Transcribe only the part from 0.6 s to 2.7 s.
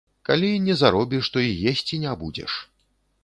не заробіш, то і есці не будзеш.